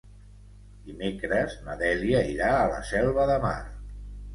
[0.87, 3.59] Dimecres na Dèlia irà a la Selva de Mar.